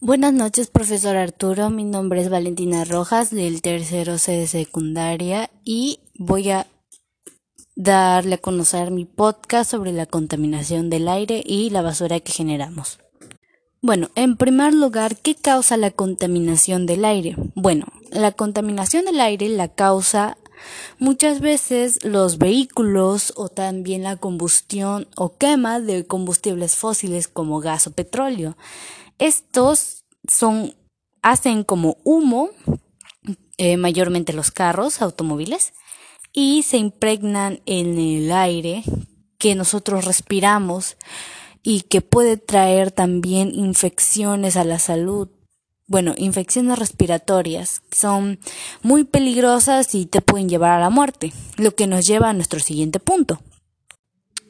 [0.00, 1.70] Buenas noches, profesor Arturo.
[1.70, 6.68] Mi nombre es Valentina Rojas del tercero C de secundaria y voy a
[7.74, 13.00] darle a conocer mi podcast sobre la contaminación del aire y la basura que generamos.
[13.82, 17.34] Bueno, en primer lugar, ¿qué causa la contaminación del aire?
[17.56, 20.38] Bueno, la contaminación del aire la causa
[20.98, 27.86] muchas veces los vehículos o también la combustión o quema de combustibles fósiles como gas
[27.86, 28.56] o petróleo.
[29.18, 30.74] Estos son,
[31.22, 32.50] hacen como humo,
[33.56, 35.72] eh, mayormente los carros, automóviles,
[36.32, 38.84] y se impregnan en el aire
[39.38, 40.96] que nosotros respiramos
[41.62, 45.28] y que puede traer también infecciones a la salud.
[45.88, 48.38] Bueno, infecciones respiratorias son
[48.82, 52.60] muy peligrosas y te pueden llevar a la muerte, lo que nos lleva a nuestro
[52.60, 53.40] siguiente punto.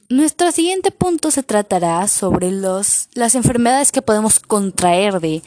[0.08, 5.42] Nuestro siguiente punto se tratará sobre los, las enfermedades que podemos contraer de,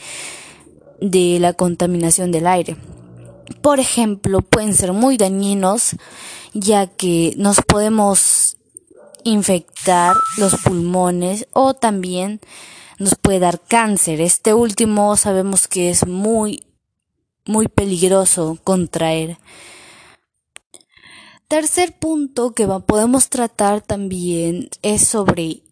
[1.01, 2.77] de la contaminación del aire.
[3.61, 5.97] Por ejemplo, pueden ser muy dañinos
[6.53, 8.55] ya que nos podemos
[9.25, 12.39] infectar los pulmones o también
[13.01, 14.21] nos puede dar cáncer.
[14.21, 16.67] Este último sabemos que es muy,
[17.45, 19.37] muy peligroso contraer.
[21.47, 25.63] Tercer punto que podemos tratar también es sobre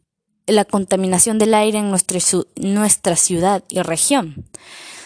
[0.48, 4.46] la contaminación del aire en nuestra, ciudad y región.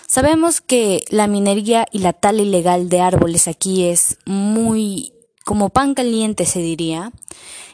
[0.08, 5.14] Sabemos que la minería y la tala ilegal de árboles aquí es muy
[5.44, 7.12] como pan caliente se diría,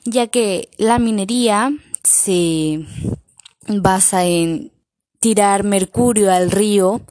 [0.04, 1.72] ya que la minería
[2.04, 2.84] se
[3.70, 4.72] basa en
[5.20, 7.02] tirar mercurio al río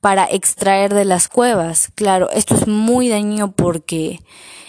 [0.00, 1.88] para extraer de las cuevas.
[1.94, 4.20] Claro, esto es muy dañino porque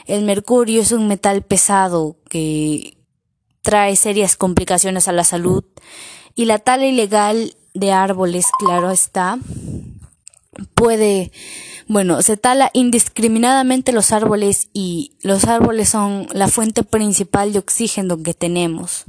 [0.06, 2.98] el mercurio es un metal pesado que
[3.62, 5.64] trae serias complicaciones a la salud
[6.36, 9.40] y la tala ilegal de árboles, claro está,
[10.76, 11.32] puede,
[11.88, 18.22] bueno, se tala indiscriminadamente los árboles y los árboles son la fuente principal de oxígeno
[18.22, 19.06] que tenemos.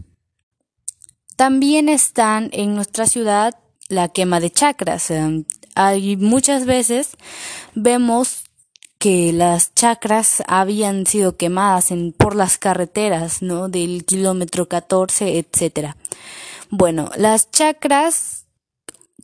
[1.37, 3.59] También están en nuestra ciudad
[3.89, 5.13] la quema de chacras.
[5.75, 7.17] Hay muchas veces
[7.75, 8.45] vemos
[8.99, 13.69] que las chacras habían sido quemadas por las carreteras, ¿no?
[13.69, 15.97] Del kilómetro 14, etcétera.
[16.71, 18.47] Bueno, las chacras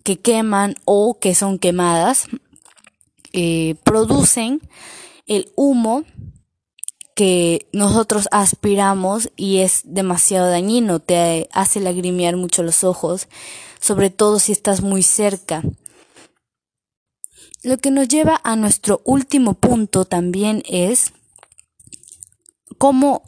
[0.03, 2.27] que queman o que son quemadas
[3.33, 4.61] eh, producen
[5.27, 6.05] el humo
[7.15, 13.29] que nosotros aspiramos y es demasiado dañino, te hace lagrimear mucho los ojos,
[13.81, 15.63] sobre todo si estás muy cerca.
[17.63, 21.13] Lo que nos lleva a nuestro último punto también es
[22.79, 23.23] cómo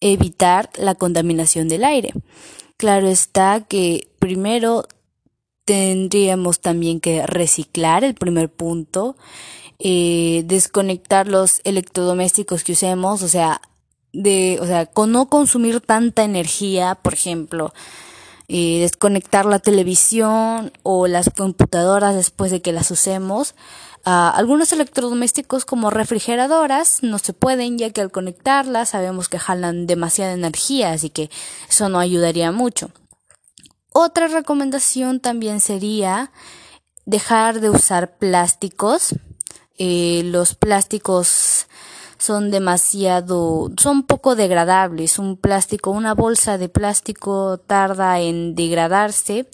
[0.00, 2.12] evitar la contaminación del aire.
[2.76, 4.86] Claro está que primero
[5.66, 9.16] tendríamos también que reciclar el primer punto,
[9.78, 13.60] eh, desconectar los electrodomésticos que usemos, o sea,
[14.12, 17.74] de, o sea, con no consumir tanta energía, por ejemplo,
[18.48, 23.54] eh, desconectar la televisión o las computadoras después de que las usemos.
[24.06, 29.88] Uh, algunos electrodomésticos como refrigeradoras no se pueden ya que al conectarlas sabemos que jalan
[29.88, 31.28] demasiada energía, así que
[31.68, 32.92] eso no ayudaría mucho.
[33.98, 36.30] Otra recomendación también sería
[37.06, 39.14] dejar de usar plásticos.
[39.78, 41.66] Eh, los plásticos
[42.18, 45.18] son demasiado, son poco degradables.
[45.18, 49.48] Un plástico, una bolsa de plástico tarda en degradarse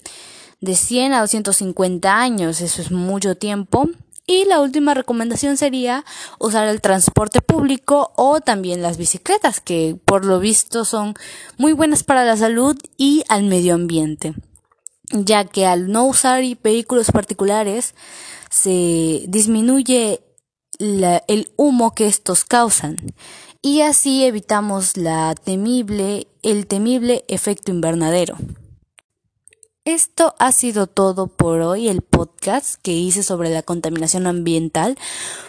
[0.59, 3.87] de 100 a 250 años, eso es mucho tiempo.
[4.25, 6.05] Y la última recomendación sería
[6.39, 11.13] usar el transporte público o también las bicicletas, que por lo visto son
[11.57, 14.33] muy buenas para la salud y al medio ambiente,
[15.11, 17.95] ya que al no usar vehículos particulares
[18.49, 20.21] se disminuye
[20.79, 22.95] el humo que estos causan
[23.61, 28.37] y así evitamos el temible efecto invernadero.
[29.85, 34.97] Esto ha sido todo por hoy, el podcast que hice sobre la contaminación ambiental.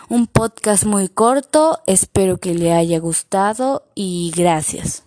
[0.08, 5.04] Un podcast muy corto, espero que le haya gustado y gracias.